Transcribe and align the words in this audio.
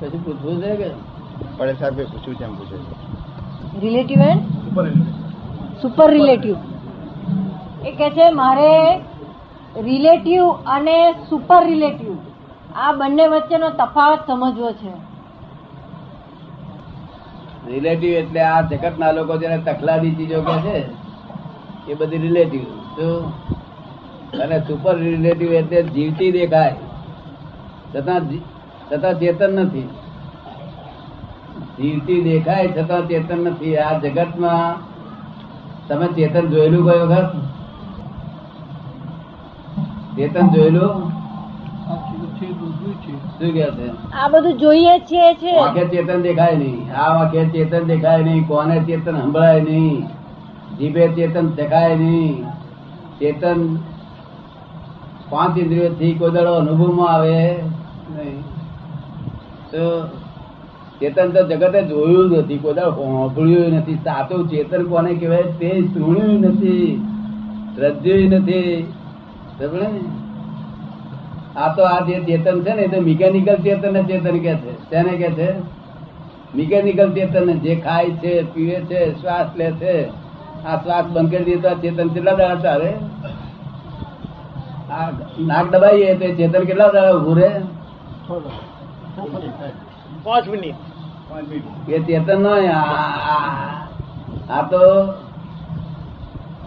કશું 0.00 0.24
પૂછવું 0.24 0.62
છે 0.62 0.76
કે? 0.76 0.90
પડે 1.56 1.72
સાહેબ 1.72 1.96
પૂછ્યું 1.96 2.34
છે 2.34 2.44
એમ 2.44 2.54
પૂછે 2.54 2.76
છે. 2.78 3.16
રિલેટિવ 3.80 4.22
એન્ડ 4.22 4.92
સુપર 5.82 6.10
રિલેટિવ 6.10 6.56
એ 7.84 7.90
કે 7.90 8.10
છે 8.10 8.30
મારે 8.30 8.96
રિલેટિવ 9.82 10.44
અને 10.66 11.12
સુપર 11.12 11.64
રિલેટિવ 11.64 12.16
આ 12.76 12.92
બંને 12.92 13.26
વચ્ચેનો 13.26 13.70
તફાવત 13.70 14.18
સમજવો 14.26 14.72
છે. 14.72 15.06
રિલેટિવ 17.72 18.10
એટલે 18.10 18.40
આ 18.40 18.60
જગતના 18.60 19.10
લોકો 19.10 19.36
જેને 19.36 19.58
તકલાદી 19.58 20.14
ચીજો 20.14 20.42
કે 20.42 20.58
છે 20.58 20.84
એ 21.90 21.94
બધી 21.94 22.18
રિલેટિવ 22.18 22.62
અને 24.40 24.60
સુપર 24.60 24.96
રિલેટિવ 24.96 25.52
એટલે 25.52 25.82
જીવતી 25.82 26.32
દેખાય. 26.32 26.76
જી- 28.20 28.55
છતાં 28.88 29.14
ચેતન 29.20 29.50
નથી. 29.54 29.88
જીવતી 31.78 32.20
દેખાય 32.22 32.68
છતાં 32.68 33.08
ચેતન 33.08 33.38
નથી. 33.38 33.76
આ 33.76 33.98
જગતમાં 33.98 34.74
તમે 35.88 36.06
ચેતન 36.06 36.44
જોયેલું 36.46 36.84
કોઈ 36.84 36.98
વખત 36.98 37.30
ચેતન 40.16 40.46
જોયેલું? 40.48 40.94
શું 43.38 43.52
કે 43.54 43.66
છે? 43.76 43.88
આ 44.12 44.28
બધું 44.28 44.58
જોઈએ 44.58 44.94
છે 44.98 45.22
આંખે 45.56 45.84
ચેતન 45.84 46.22
દેખાય 46.22 46.56
નહીં. 46.56 46.94
આ 46.94 47.08
આંખે 47.18 47.44
ચેતન 47.48 47.82
દેખાય 47.86 48.22
નહીં. 48.22 48.48
કોને 48.48 48.76
ચેતન 48.84 49.20
સંભળાય 49.20 49.60
નહીં? 49.60 50.00
જીભે 50.78 51.08
ચેતન 51.08 51.46
દેખાય 51.48 51.96
નહીં. 51.96 52.44
ચેતન 53.20 53.60
પાંચ 55.30 55.58
ઇન્દ્રિયો 55.58 55.94
થી 55.94 56.14
કોઈ 56.14 56.30
દાડો 56.30 56.52
અનુભવમાં 56.54 57.14
આવે 57.14 57.38
નહીં. 58.16 58.44
ચેતન 61.00 61.30
તો 61.30 61.46
જગતે 61.46 61.82
જોયું 61.82 62.30
નથી, 62.30 62.58
કોઈ 62.58 62.74
સાંભળ્યું 62.74 63.72
નથી, 63.72 63.94
સાચું 63.94 64.48
ચેતન 64.48 64.82
કોને 64.84 65.14
કહેવાય 65.14 65.42
તે 65.42 65.80
સુણ્યું 65.80 66.40
નથી, 66.40 67.02
શ્રદ્ધ્યું 67.76 68.30
નથી. 68.30 68.84
આ 71.56 71.74
તો 71.74 71.82
આ 71.82 72.00
જે 72.00 72.20
ચેતન 72.20 72.60
છે 72.60 72.74
ને, 72.74 72.82
એ 72.82 72.88
તો 72.88 73.00
મિકેનિકલ 73.00 73.56
ચેતન 73.56 74.02
ચેતન 74.02 74.38
કે 74.38 74.54
છે. 74.54 74.90
તેને 74.90 75.10
કે 75.10 75.30
છે? 75.30 75.54
મિકેનિકલ 76.56 77.12
ચેતન 77.12 77.58
જે 77.58 77.74
ખાય 77.74 78.10
છે, 78.10 78.42
પીવે 78.42 78.80
છે, 78.80 79.12
શ્વાસ 79.12 79.46
લે 79.56 79.70
છે, 79.70 80.06
આ 80.66 80.76
શ્વાસ 80.76 81.04
બંધ 81.04 81.30
કરી 81.30 81.44
દે 81.44 81.56
તો 81.56 81.68
આ 81.68 81.74
ચેતન 81.74 82.08
કેટલા 82.08 82.34
દાડા 82.34 82.54
ચાલે? 82.54 82.94
આ 84.90 85.10
નાક 85.40 85.70
દબાઈએ 85.70 86.14
તો 86.14 86.34
ચેતન 86.34 86.64
કેટલા 86.64 86.88
દાડા 86.88 87.10
ઉભું 87.10 87.36
રહે? 87.36 87.50
પાંચ 90.24 90.48
મિનિટ. 90.48 90.74
એ 91.88 91.98
ચેતન 91.98 92.42
નો 92.42 92.52
આ 94.50 94.62
તો 94.62 94.82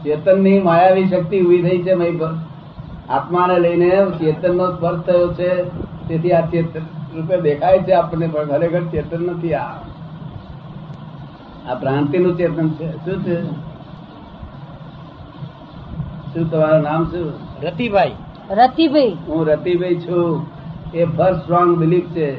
ચેતનની 0.04 0.60
માયાવી 0.60 1.08
શક્તિ 1.08 1.42
ઊભી 1.42 1.62
થઈ 1.62 1.84
છે 1.84 1.94
આત્માને 3.10 3.60
લઈને 3.60 3.90
ચેતન 4.20 4.58
નો 4.58 4.66
સ્પર્શ 4.76 5.02
થયો 5.02 5.34
છે. 5.34 5.52
તેથી 6.08 6.32
આ 6.32 6.42
ચેતન 6.42 6.86
રૂપે 7.16 7.42
દેખાય 7.42 7.80
છે 7.80 7.92
આપણને 7.92 8.28
પણ 8.28 8.46
ખરેખર 8.46 8.84
ચેતન 8.84 9.22
નથી 9.22 9.54
આ. 9.54 9.72
આ 11.70 11.76
ભ્રાંતિ 11.76 12.18
નું 12.18 12.38
ચેતન 12.38 12.70
છે. 12.70 12.92
શું 12.92 13.24
છે? 13.24 13.42
શું 16.34 16.52
તમારું 16.52 16.82
નામ 16.84 17.04
શું? 17.06 17.34
રતિભાઈ. 17.64 18.14
રતિભાઈ. 18.52 19.18
હું 19.28 19.48
રતિભાઈ 19.48 19.96
છું. 19.96 20.59
એ 20.94 21.06
ફર્સ્ટ 21.06 21.42
સ્ટ્રોંગ 21.42 21.78
બિલીફ 21.78 22.10
છે. 22.14 22.30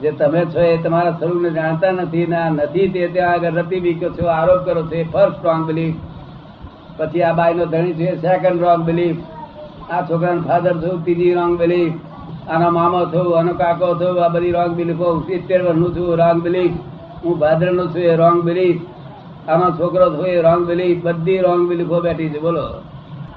જે 0.00 0.10
તમે 0.10 0.44
છો 0.52 0.60
એ 0.60 0.76
તમારા 0.76 1.16
સ્વરૂપને 1.18 1.50
જાણતા 1.50 1.90
નથી 1.90 2.26
ને 2.26 2.36
આ 2.36 2.50
નથી 2.50 2.88
તે 2.88 3.08
ત્યાં 3.08 3.32
આગળ 3.32 3.58
રતી 3.58 3.80
બીકો 3.80 4.08
છો, 4.16 4.26
આરોપ 4.26 4.64
કરો 4.64 4.82
છો, 4.82 4.94
એ 4.94 5.04
ફર્સ્ટ 5.04 5.36
સ્ટ્રોંગ 5.36 5.66
બિલીફ 5.66 5.94
પછી 6.98 7.22
આ 7.22 7.32
બાઈ 7.32 7.54
નો 7.54 7.64
ધણી 7.64 7.92
છે 7.92 8.16
સેકન્ડ 8.16 8.62
રોંગ 8.62 8.84
બિલીફ 8.84 9.20
આ 9.90 10.02
છોકરાનો 10.02 10.42
ફાધર 10.42 10.74
છું, 10.82 11.04
ત્રીજી 11.04 11.34
રોંગ 11.34 11.58
બિલીફ 11.58 11.94
આનો 12.48 12.70
મામો 12.70 13.04
છું, 13.12 13.38
આનો 13.38 13.52
કાકો 13.54 13.94
છું, 13.94 14.22
આ 14.24 14.28
બધી 14.28 14.50
રોંગ 14.50 14.74
બિલીફો 14.74 15.20
સિત્તેર 15.20 15.60
વર્ષનું 15.62 15.94
છું 15.94 16.18
રોંગ 16.18 16.42
બિલીફ 16.42 16.76
હું 17.24 17.38
ભાદરનું 17.38 17.88
છું, 17.92 18.02
એ 18.02 18.16
રોંગ 18.16 18.42
બિલીફ 18.42 18.80
આનો 19.48 19.70
છોકરો 19.70 20.06
છું, 20.16 20.26
એ 20.26 20.40
રોંગ 20.40 20.66
બિલીફ 20.66 21.02
બધી 21.02 21.38
રોંગ 21.38 21.68
બિલીફો 21.68 22.00
બેઠી 22.00 22.28
છે, 22.28 22.40
બોલો. 22.40 22.66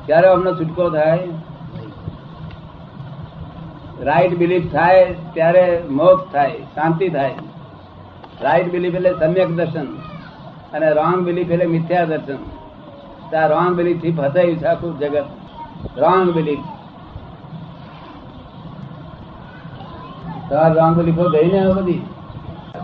ક્યારે 0.05 0.27
અમને 0.27 0.51
છૂટકો 0.51 0.89
થાય? 0.89 1.17
રાઈટ 4.01 4.37
બિલીફ 4.37 4.71
થાય, 4.71 5.13
ત્યારે 5.33 5.81
મોક્ષ 5.89 6.31
થાય, 6.33 6.51
શાંતિ 6.75 7.09
થાય. 7.09 7.33
રાઈટ 8.41 8.71
બિલીફ 8.71 8.95
એટલે 8.95 9.11
સમ્યક 9.19 9.49
દર્શન 9.55 9.87
અને 10.73 10.87
રોંગ 10.91 11.19
બિલીફ 11.25 11.51
એટલે 11.51 11.65
મિથ્યા 11.65 12.05
દર્શન. 12.05 12.39
ત્યાં 13.29 13.49
રોંગ 13.49 13.75
બિલીફથી 13.75 14.11
ફસાયું 14.11 14.57
છે 14.57 14.65
આખું 14.65 14.99
જગત. 14.99 15.25
રોંગ 15.97 16.31
બિલીફ 16.31 16.63
તમારે 20.49 20.73
રોંગ 20.75 20.95
બિલીફો 20.97 21.29
ગઈ 21.29 21.51
ને 21.51 21.61
બધી? 21.73 22.01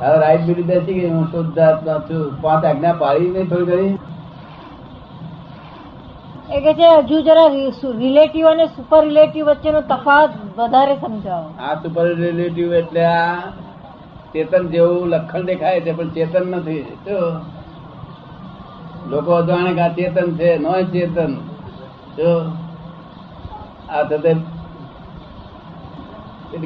હવે 0.02 0.18
રાઈટ 0.20 0.42
બિલીફ 0.42 0.66
બેસી 0.66 0.94
ગઈ, 0.94 1.10
હું 1.10 1.26
શુદ્ધ 1.32 1.60
છું. 2.12 2.42
પાંચ 2.42 2.66
આજ્ઞા 2.66 2.94
પાડી 2.94 3.30
નહીં 3.30 3.50
થોડી 3.50 3.66
ઘણી? 3.66 3.98
એ 6.50 6.60
કે 6.62 6.74
છે, 6.74 6.88
હજુ 6.98 7.22
જરા 7.22 7.48
રિલેટિવ 7.98 8.46
અને 8.48 8.66
સુપર 8.66 9.04
રિલેટિવ 9.04 9.46
વચ્ચેનો 9.46 9.82
તફાવત 9.82 10.30
વધારે 10.58 10.96
સમજાવો. 10.96 11.50
આ 11.62 11.74
સુપર 11.76 12.06
રિલેટિવ 12.16 12.74
એટલે 12.74 13.06
આ 13.06 13.40
ચેતન 14.34 14.68
જેવું 14.68 15.08
લક્ષણ 15.08 15.46
દેખાય 15.46 15.82
છે, 15.82 15.92
પણ 15.92 16.10
ચેતન 16.10 16.48
નથી. 16.48 16.86
લોકો 19.10 19.32
અજાણે 19.32 19.72
કે 19.74 19.82
આ 19.82 19.88
ચેતન 19.88 20.36
છે 20.36 20.58
નો 20.58 20.74
ચેતન. 20.84 21.32
જો, 22.18 22.32
આ 23.90 24.04
થતે 24.04 24.34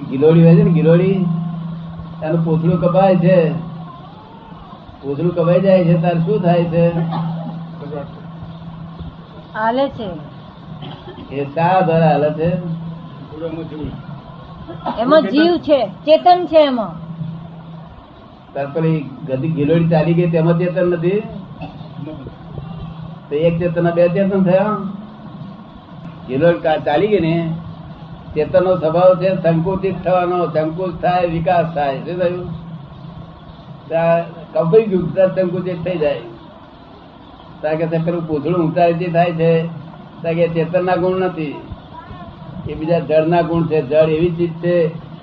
ગિલોડી 0.09 0.43
હોય 0.43 0.55
છે 0.55 0.63
ને, 0.63 0.71
ગિલોડી? 0.71 1.25
એનું 2.23 2.45
પૂછડું 2.45 2.81
કપાય 2.81 3.15
છે. 3.15 3.37
પૂછડું 5.01 5.35
કપાઈ 5.35 5.61
જાય 5.61 5.83
છે 5.83 6.01
તાર 6.01 6.17
શું 6.19 6.39
થાય 6.41 6.63
છે? 6.63 6.85
હાલે 9.53 9.85
છે. 9.89 10.09
એ 11.31 11.45
શા 11.45 11.81
દ્વારા 11.81 12.09
હાલે 12.09 12.29
છે? 12.29 12.49
એમાં 15.01 15.21
જીવ 15.21 15.53
છે 15.57 15.79
ચેતન 16.05 16.45
છે 16.45 16.59
એમાં. 16.65 16.93
પેલી 18.73 18.99
ગધી 19.27 19.51
ગિલોડી 19.51 19.89
ચાલી 19.89 20.13
ગઈ 20.13 20.29
તેમાં 20.29 20.57
ચેતન 20.57 20.87
નથી? 20.87 21.21
તો 23.29 23.35
એક 23.35 23.59
ચેતન 23.59 23.91
બે 23.91 24.07
ચેતન 24.07 24.43
થયા? 24.43 24.75
ગિલોડી 26.27 26.83
ચાલી 26.85 27.07
ગઈ 27.07 27.23
ને 27.27 27.35
ચેતન 28.35 28.63
નો 28.63 28.75
સ્વભાવ 28.75 29.15
છે 29.21 29.29
સંકુચિત 29.43 30.03
થવાનો 30.03 30.45
સંકુચ 30.45 31.01
થાય 31.01 31.33
વિકાસ 31.37 31.73
થાય. 31.75 31.97
શું 32.05 32.19
થયું? 32.19 32.45
ત્યાં 33.87 34.69
ગયું 34.89 35.35
સંકુચિત 35.35 35.83
થઈ 35.85 35.97
જાય. 35.97 36.32
ત્યાં 37.63 37.79
કે 37.79 37.87
છે 37.91 37.99
પેલું 38.05 38.27
પૂથળું 38.27 38.61
ઊંચાઈથી 38.63 39.11
થાય 39.15 39.31
છે 39.39 40.31
કે 40.37 40.45
ચેતન 40.55 40.85
ના 40.85 40.95
ગુણ 41.03 41.21
નથી. 41.23 41.55
એ 42.69 42.73
બીજા 42.73 42.99
જળ 42.99 43.25
ના 43.27 43.41
ગુણ 43.41 43.63
છે, 43.71 43.79
જળ 43.91 44.09
એવી 44.09 44.35
ચીજ 44.37 44.53
છે 44.63 44.75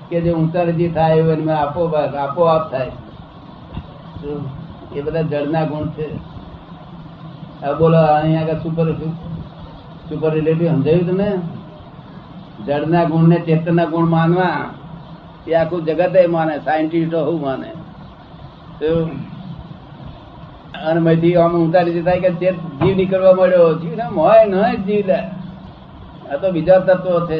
કે 0.09 0.17
જે 0.21 0.31
ઊંચાઈથી 0.33 0.89
થાય 0.97 1.17
એવું 1.21 1.33
એમાં 1.33 1.59
આપો 1.61 1.81
આપોઆપ 2.25 2.63
થાય. 2.71 2.91
એ 4.95 5.01
બધા 5.01 5.21
જળના 5.31 5.65
ગુણ 5.71 5.87
છે. 5.95 6.07
હવે 7.61 7.73
બોલો 7.79 7.99
અહીંયા 8.15 8.41
આગળ 8.41 8.59
સુપર 8.63 8.85
સુપર 10.09 10.29
રિલેટિવ 10.33 10.67
સમજાયું 10.67 11.07
તમે 11.09 11.29
જળના 12.65 13.03
ગુણ 13.11 13.29
ને 13.29 13.37
ચેતનના 13.47 13.85
ગુણ 13.93 14.07
માનવા. 14.15 14.57
એ 15.47 15.53
આખું 15.53 15.85
જગત 15.85 16.15
માને 16.29 16.55
સાયન્ટિસ્ટો 16.65 17.19
હું 17.27 17.41
માને. 17.41 17.71
શું? 18.79 19.30
અને 20.89 20.99
મયથી 20.99 21.35
આમ 21.37 21.55
રીતે 21.87 22.01
થાય 22.07 22.21
કે 22.25 22.31
ચેત 22.41 22.57
જીવ 22.79 22.95
નીકળવા 22.99 23.33
મળ્યો 23.33 23.67
જીવ 23.81 23.93
ના 23.99 24.13
મોય 24.17 24.43
ન 24.45 24.55
જીવ 24.87 25.11
લે 25.11 25.19
આ 26.31 26.39
તો 26.41 26.53
બીજા 26.55 26.79
તત્વો 26.87 27.19
છે 27.29 27.39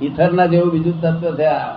ઈથર 0.00 0.30
ના 0.32 0.50
જેવું 0.52 0.70
બીજું 0.74 1.00
તત્વ 1.00 1.34
છે 1.40 1.48
આ 1.54 1.72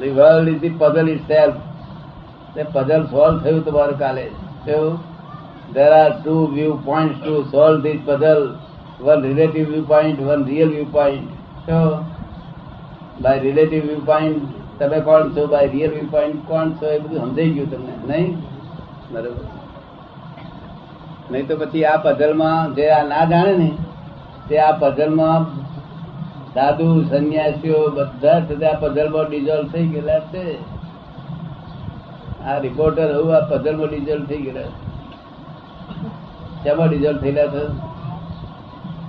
The 0.00 0.10
world 0.10 0.48
is 0.48 0.60
the 0.60 0.70
puzzle 0.70 1.08
itself. 1.08 1.54
The 2.54 2.64
puzzle 2.66 3.04
solve 3.10 3.38
થયું 3.44 3.62
તમારું 3.64 3.98
કાલે 3.98 4.24
કેવું 4.66 4.98
There 5.74 5.92
are 5.92 6.12
two 6.24 6.40
viewpoints 6.54 7.20
to 7.26 7.34
solve 7.50 7.82
this 7.82 8.00
puzzle. 8.06 8.42
One 9.00 9.22
relative 9.22 9.68
viewpoint, 9.68 10.18
one 10.20 10.42
real 10.44 10.68
viewpoint. 10.68 11.30
So, 11.66 11.78
by 13.20 13.34
relative 13.40 13.84
viewpoint 13.84 14.61
તમે 14.78 15.00
કોણ 15.00 15.28
છો 15.28 15.46
બાય 15.46 15.66
રિયલ 15.66 15.90
વ્યૂ 15.90 16.06
પોઈન્ટ 16.10 16.48
કોણ 16.48 16.70
છો? 16.70 16.86
એ 16.86 16.98
બધું 16.98 17.18
સમજાઈ 17.18 17.50
ગયું 17.50 17.70
તમને. 17.70 18.18
નહીં? 18.18 18.36
બરોબર. 19.10 19.44
નહીં 21.30 21.48
તો 21.48 21.56
પછી 21.56 21.84
આ 21.84 22.02
puzzle 22.02 22.32
જે 22.74 22.90
આ 22.90 23.02
ના 23.02 23.24
જાણે 23.24 23.56
ને, 23.56 23.72
તે 24.48 24.58
આ 24.58 24.78
puzzle 24.78 25.08
માં 25.08 25.62
સાધુ, 26.54 27.02
સંન્યાસીઓ 27.02 27.90
બધા 27.90 28.42
આ 28.70 28.78
પઝલમાં 28.80 29.30
ડિઝોલ્વ 29.30 29.68
થઈ 29.68 29.86
ગયેલા 29.86 30.20
છે. 30.20 30.54
આ 32.44 32.58
રિપોર્ટર 32.58 33.22
હું 33.22 33.36
આ 33.36 33.40
પઝલમાં 33.40 33.86
ડિઝોલ્વ 33.86 34.24
થઈ 34.24 34.36
ગયેલા 34.36 34.62
છે. 34.62 34.92
શેમાં 36.64 36.88
ડિઝોલ્વ 36.88 37.18
થયેલા 37.18 37.46
છે? 37.46 37.64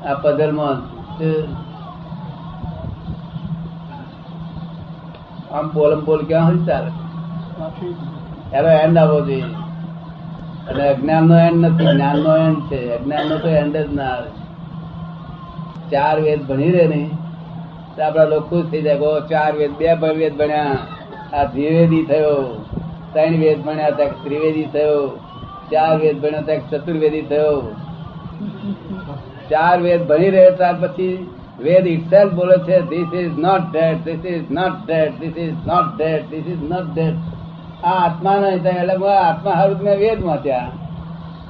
આ 0.05 0.13
પઝલમાં 0.13 0.75
આમ 5.53 5.67
પોલમ 5.67 5.99
પોલ 6.05 6.25
ક્યાં 6.25 6.47
હોય 6.47 6.57
ચાલે 6.57 6.91
એનો 8.57 8.69
એન્ડ 8.69 8.97
આવવો 8.97 9.21
જોઈએ 9.21 9.43
અને 10.69 10.87
અજ્ઞાન 10.87 11.23
નો 11.23 11.39
એન્ડ 11.39 11.65
નથી 11.65 11.85
જ્ઞાન 11.85 12.19
નો 12.19 12.37
એન્ડ 12.37 12.59
છે. 12.61 12.91
અજ્ઞાન 12.97 13.27
નો 13.29 13.37
તો 13.37 13.47
એન્ડ 13.47 13.77
જ 13.77 13.93
ના 13.93 14.03
આવે. 14.03 14.29
ચાર 15.91 16.19
વેદ 16.19 16.41
ભણી 16.47 16.71
રહે 16.71 16.87
ને, 16.87 17.09
તો 17.95 18.03
આપડા 18.03 18.23
લોકો 18.23 18.47
ખુશ 18.49 18.71
થઈ 18.71 18.81
જાય 18.81 18.97
ચાર 19.29 19.53
વેદ, 19.55 19.71
બે 19.71 19.93
વેદ 19.93 20.37
ભણ્યા. 20.37 20.77
આ 21.33 21.43
દ્વિવેદી 21.43 22.05
થયો. 22.05 22.65
ત્રણ 23.13 23.39
વેદ 23.39 23.63
ભણ્યા 23.63 23.89
ત્યાં 23.89 24.23
ત્રિવેદી 24.23 24.63
થયો. 24.63 25.07
ચાર 25.71 25.97
વેદ 25.97 26.21
ભણ્યા 26.21 26.41
ત્યાં 26.41 26.69
ચતુર્વેદી 26.69 27.21
થયો. 27.21 27.75
ચાર 29.49 29.81
વેદ 29.81 30.07
ભણી 30.07 30.29
રહે 30.29 30.51
ત્યાર 30.51 30.75
પછી 30.81 31.27
વેદ 31.63 31.87
ઇટસેલ્ફ 31.87 32.33
બોલે 32.33 32.57
છે 32.57 32.81
this 32.81 33.13
is 33.13 33.37
not 33.37 33.61
that 33.71 33.97
this 33.97 34.25
is 34.25 34.51
not 34.51 34.87
that 34.87 35.11
this 35.11 35.37
is 35.37 35.53
not 35.67 35.97
that 35.97 36.21
this 36.29 36.47
is 36.47 36.63
not 36.63 36.93
that 36.93 37.13
આ 37.83 38.05
આત્મા 38.05 38.35
નહીં 38.35 38.63
થાય 38.63 38.73
એટલે 38.73 39.15
આત્મા 39.15 39.51
હારું 39.51 39.77
મેં 39.77 39.97
વેદમાં 39.97 40.43
ત્યાં 40.43 40.83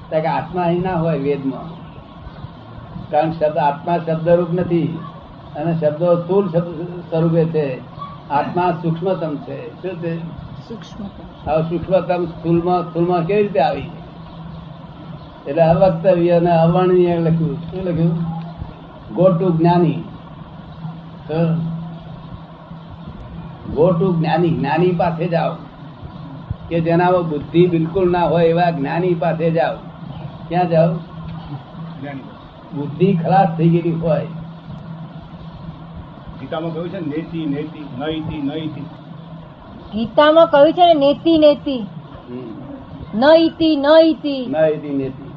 કે 0.09 0.27
આત્મા 0.27 0.61
અહીં 0.61 0.81
ના 0.81 0.95
હોય 0.95 1.19
વેદમાં. 1.19 1.83
કારણ 3.11 3.31
શબ્દ 3.31 3.57
આત્મા 3.57 3.97
શબ્દરૂપ 3.97 4.53
નથી. 4.53 4.99
અને 5.55 5.79
શબ્દો 5.79 6.15
સ્થૂલ 6.15 6.49
શબ્દ 6.49 6.99
સ્વરૂપે 7.09 7.45
છે. 7.45 7.77
આત્મા 8.29 8.71
સૂક્ષ્મતમ 8.71 9.35
છે. 9.35 9.81
શું 9.81 10.01
છે? 10.01 10.17
હવે 11.45 11.61
સૂક્ષ્મતમ 11.61 12.25
સ્થૂલમાં 12.25 12.83
સ્થૂલમાં 12.83 13.25
કેવી 13.25 13.41
રીતે 13.41 13.59
આવી? 13.59 13.89
એટલે 15.47 15.61
અવક્તવ્ય 15.61 16.29
અને 16.29 16.51
અવર્ણનીય 16.51 17.19
લખ્યું. 17.19 17.55
શું 17.55 17.83
લખ્યું? 17.83 18.32
ગો 19.15 19.29
ટુ 19.29 19.57
જ્ઞાની. 19.57 20.03
ગો 23.73 23.91
ટુ 23.91 24.13
જ્ઞાની. 24.17 24.49
જ્ઞાની 24.49 24.91
પાસે 24.91 25.27
જાઓ. 25.27 25.55
કે 26.69 26.79
જેનામાં 26.79 27.29
બુદ્ધિ 27.29 27.67
બિલકુલ 27.67 28.11
ના 28.11 28.25
હોય 28.25 28.45
એવા 28.45 28.69
જ્ઞાની 28.69 29.13
પાસે 29.13 29.51
જાઓ. 29.51 29.75
ક્યાં 30.49 30.69
જાઓ? 30.69 30.93
બુદ્ધિ 32.75 33.13
ખલાસ 33.13 33.57
થઈ 33.57 33.69
ગયેલી 33.69 33.91
હોય. 33.91 34.27
ગીતામાં 36.39 36.73
કહ્યું 36.73 36.89
છે 36.89 36.99
ને, 36.99 37.17
નેતિ 37.17 37.45
નેતિ 37.45 37.79
નૈતિ 37.99 38.41
નૈતિ 38.41 38.81
ગીતામાં 39.93 40.47
કહ્યું 40.47 40.73
છે 40.73 40.93
ને 40.93 40.93
નેતિ 40.93 41.37
નેતિ. 41.37 41.77
નૈતિ 43.15 43.75
નૈતિ 43.75 44.47
નૈતિ 44.47 44.89
નેતી. 44.89 45.31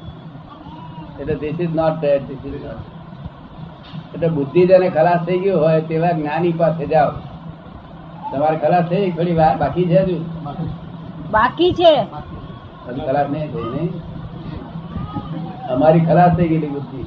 એટલે 1.20 1.34
this 1.34 1.60
is 1.60 1.74
not 1.74 1.92
that 1.92 2.22
this 2.22 2.54
is 2.54 2.64
not 2.64 2.95
એટલે 4.14 4.28
બુદ્ધિ 4.28 4.66
જેને 4.66 4.88
ખલાસ 4.90 5.20
થઈ 5.26 5.38
ગયું 5.38 5.60
હોય 5.62 5.80
તેવા 5.80 6.12
જ્ઞાની 6.12 6.52
પાસે 6.52 6.86
જાઓ. 6.86 7.10
તમારે 8.32 8.56
ખલાસ 8.56 8.84
થઈ 8.84 9.10
થોડી 9.10 9.32
વાર 9.32 9.58
બાકી 9.58 9.86
છે 9.86 9.98
હજુ? 10.02 10.24
બાકી 11.30 11.72
છે. 11.72 11.94
હજુ 12.86 13.00
ખલાસ 13.06 13.26
નહીં 13.30 13.52
થઈ 13.52 13.62
નહીં? 13.62 13.92
અમારી 15.70 16.00
ખલાસ 16.00 16.36
થઈ 16.36 16.48
ગયેલી 16.48 16.66
બુદ્ધિ. 16.66 17.06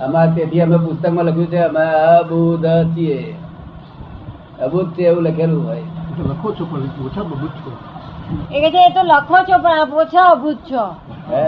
અમારે 0.00 0.32
તેથી 0.32 0.60
અમે 0.60 0.78
પુસ્તકમાં 0.78 1.24
લખ્યું 1.24 1.46
છે 1.46 1.58
અમે 1.58 1.84
અબુધ 2.20 2.66
છીએ 2.94 3.36
અબુધ 4.64 4.92
છે 4.92 5.02
એવું 5.02 5.24
લખેલું 5.24 5.66
હોય. 5.66 5.84
લખો 6.18 6.52
છો 6.52 6.64
પણ 6.64 6.90
ઓછા 7.06 7.22
બબૂત 7.22 7.50
છો. 7.50 7.72
એ 8.52 8.60
કે 8.60 8.70
છે 8.70 8.80
એ 8.86 8.94
તો 8.94 9.02
લખો 9.02 9.38
છો 9.48 9.58
પણ 9.58 9.80
આપ 9.80 9.92
ઓછા 9.92 10.30
અભૂત 10.30 10.58
છો. 10.72 10.84
હે? 11.30 11.44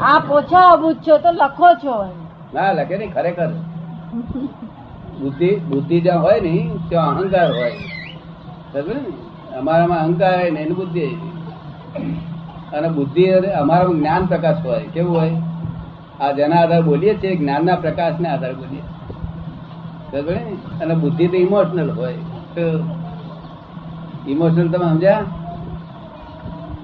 આપ 0.00 0.30
ઓછા 0.30 0.72
અભૂત 0.72 0.96
છો 1.08 1.18
તો 1.18 1.30
લખો 1.32 1.74
છો 1.84 2.21
ના, 2.54 2.72
લખે 2.72 2.96
નહીં, 2.98 3.12
ખરેખર. 3.14 3.50
બુદ્ધિ 5.20 5.56
બુદ્ધિ 5.56 6.00
જ્યાં 6.00 6.22
હોય 6.22 6.40
ને, 6.40 6.70
ત્યાં 6.88 7.08
અહંકાર 7.08 7.52
હોય. 7.52 7.72
સમજે 8.72 8.94
ને? 8.94 9.56
અમારામાં 9.56 9.98
અહંકાર 9.98 10.40
હોય 10.40 10.50
ને, 10.50 10.60
એની 10.60 10.74
બુદ્ધિ 10.74 11.06
અને 12.72 12.88
બુદ્ધિ 12.88 13.24
અમારામાં 13.30 13.98
જ્ઞાન 13.98 14.26
પ્રકાશ 14.26 14.66
હોય, 14.66 14.82
કેવું 14.94 15.16
હોય? 15.16 15.32
આ 16.20 16.32
જેના 16.32 16.56
આધારે 16.56 16.82
બોલીએ 16.82 17.14
છીએ, 17.14 17.36
જ્ઞાનના 17.36 17.76
પ્રકાશને 17.76 18.28
આધારે 18.28 18.54
બોલીએ 18.54 18.82
સમજે 20.10 20.34
ને? 20.34 20.84
અને 20.84 20.94
બુદ્ધિ 20.94 21.28
તો 21.28 21.36
ઇમોશનલ 21.36 21.90
હોય. 21.90 22.14
ઇમોશનલ 24.28 24.68
તમે 24.68 24.86
સમજ્યા? 24.88 25.24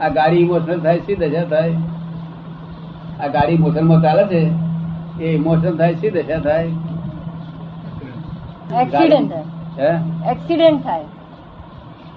આ 0.00 0.08
ગાડી 0.08 0.36
ઇમોશનલ 0.36 0.80
થાય 0.80 1.14
દશા 1.14 1.44
થાય? 1.44 1.74
આ 3.20 3.26
ગાડી 3.26 3.58
મોશનમાં 3.58 4.02
ચાલે 4.02 4.24
છે? 4.24 4.67
એ 5.20 5.34
ઇમોશન 5.34 5.76
થાય 5.76 5.94
શી 5.94 6.10
દશા 6.10 6.40
થાય? 6.40 6.68
એક્સિડન્ટ 8.82 9.32
હે? 9.78 9.90
એક્સિડન્ટ 10.30 10.82
થાય. 10.84 11.04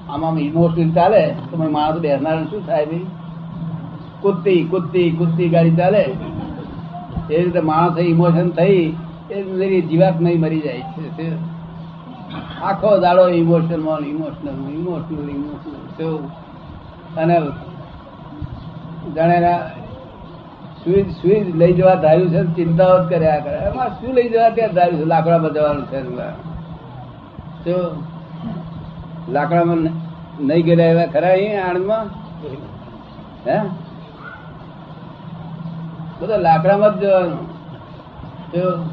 આમાં 0.10 0.40
ઇમોશન 0.40 0.92
ચાલે 0.92 1.24
તો 1.52 1.58
માણસ 1.58 2.00
બેસનાર 2.00 2.38
શું 2.46 2.68
થાય 2.68 2.86
ભાઈ? 2.86 3.08
કુદતી 4.22 4.64
કુદતી 4.64 5.10
કુદતી 5.12 5.50
ગાડી 5.50 5.76
ચાલે. 5.76 6.04
એ 7.30 7.44
રીતે 7.44 7.60
માણસ 7.60 8.00
ઇમોશન 8.00 8.50
થઈ 8.50 8.82
એ 9.32 9.82
જીવાત 9.82 10.22
નહીં 10.22 10.40
મરી 10.42 10.62
જાય 10.62 10.84
છે 11.18 11.28
આખો 12.64 12.90
દાડો 12.98 13.24
ઇમોશનલ 13.30 13.84
ઇમોશનલ 14.06 14.58
ઇમોશનલ 14.74 15.30
ઇમોશનલ 15.30 16.18
અને 17.18 17.38
જાણે 19.16 19.38
સુઈ 20.84 21.04
સુઈ 21.04 21.52
લઈ 21.52 21.74
જવા 21.74 21.96
ધાર્યું 21.96 22.30
છે 22.30 22.56
ચિંતાઓ 22.56 23.06
જ 23.06 23.10
કર્યા 23.10 23.40
કરે. 23.40 23.58
એમાં 23.58 23.90
શું 23.90 24.14
લઈ 24.14 24.30
જવા 24.30 24.50
ત્યાં 24.50 24.70
ધાર્યું 24.70 25.02
છે? 25.02 25.06
લાકડામાં 25.06 25.52
જવાનું 25.52 25.86
છે 25.86 26.02
તો 27.64 28.04
લાકડામાં 29.30 29.78
નહીં 30.40 30.66
ગયેલા 30.66 30.84
એવા 30.84 31.06
ખરા 31.06 31.30
અહીં 31.30 31.66
આણંદમાં? 31.66 32.06
હે? 33.48 33.60
બધા 36.20 36.38
લાકડામાં 36.38 37.00
જ 37.00 37.00
જવાનું. 37.00 37.52
તો 38.52 38.84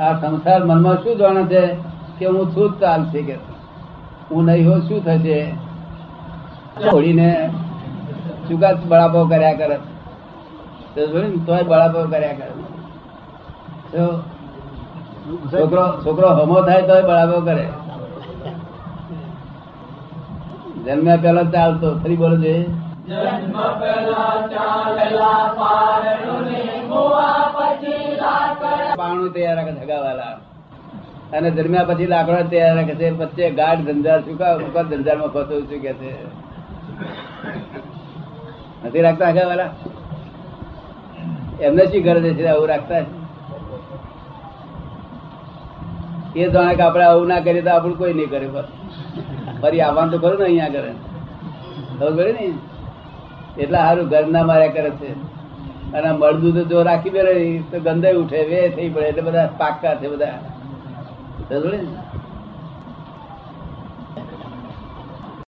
આ 0.00 0.12
સંસાર 0.12 0.64
મનમાં 0.64 0.96
શું 0.96 1.16
જાણે 1.16 1.44
છે? 1.44 1.76
કે 2.18 2.26
હું 2.26 2.56
છું 2.56 2.70
જ 2.70 2.80
ચાલશે 2.80 3.22
કે 3.22 3.34
હું 4.30 4.44
નહીં 4.44 4.70
હોઉં 4.70 4.80
શું 4.80 5.04
થશે? 5.04 5.50
છોડીને 6.80 7.50
શું 8.48 8.60
બળાપો 8.88 9.24
કર્યા 9.24 9.52
કરે. 9.52 9.78
તો 10.98 11.06
જોયું 11.06 11.30
ને, 11.32 11.40
તોય 11.46 11.62
બળાપો 11.62 12.00
કર્યા 12.12 12.38
કરે. 12.38 12.54
છોકરો 15.52 15.84
છોકરો 16.04 16.28
હમો 16.38 16.58
થાય 16.68 16.82
તો 16.88 16.94
બળાપો 17.08 17.38
કરે. 17.48 17.64
જન્મ્યા 20.84 21.22
પેલા 21.24 21.46
ચાલતો 21.54 21.88
ફરી 22.02 22.16
બોલો 22.16 22.36
છે. 22.44 22.54
પાણું 28.96 29.30
તૈયાર 29.34 29.56
રાખે 29.56 29.72
સગાવાલા 29.80 30.34
અને 31.36 31.48
જન્મ્યા 31.50 31.88
પછી 31.90 32.06
લાકડા 32.06 32.48
તૈયાર 32.52 32.76
રાખે 32.78 32.94
છે 32.94 33.10
વચ્ચે 33.20 33.44
ગાઢ 33.60 33.80
ધંધા 33.88 34.18
સુકા 34.26 34.54
સુકા 34.64 34.84
ધંધામાં 34.90 35.30
ફસવું 35.34 35.62
છું 35.70 35.80
કે 35.84 35.92
છે. 36.00 36.12
નથી 38.84 39.02
રાખતા 39.06 39.30
સગાવાલા 39.32 39.70
એમને 41.66 41.84
શું 41.90 42.02
કરે 42.06 42.32
છે, 42.38 42.44
આવું 42.46 42.68
રાખતા 42.68 43.04
એ 46.36 46.48
જાણે 46.54 46.74
કે 46.74 46.82
આપણે 46.82 47.04
આવું 47.04 47.26
ના 47.28 47.44
કરીએ 47.46 47.62
તો 47.66 47.70
આપણું 47.70 47.98
કોઈ 48.00 48.14
નહીં 48.18 48.30
કરે 48.32 48.46
ફરી 49.62 49.80
આવવાનું 49.80 50.12
તો 50.12 50.18
ખરું 50.18 50.38
ને 50.40 50.44
અહીંયા 50.44 50.74
કરે 50.74 50.92
ખબર 51.98 52.12
પડે 52.18 52.32
ને? 52.32 52.46
એટલા 53.62 53.82
સારું 53.86 54.06
ઘર 54.12 54.24
ના 54.34 54.44
માર્યા 54.50 54.76
કરે 54.76 54.90
છે. 55.00 55.10
અને 55.96 56.08
મળદું 56.20 56.52
તો 56.56 56.62
જો 56.70 56.78
રાખી 56.88 57.14
દે 57.16 57.22
તો 57.70 57.76
ગંદાઈ 57.86 58.18
ઉઠે 58.22 58.40
વે 58.50 58.60
થઈ 58.76 58.88
પડે, 58.94 59.06
એટલે 59.10 59.22
બધા 59.22 59.48
પાક્કા 59.58 59.94
છે 60.00 60.08
બધા? 60.12 60.38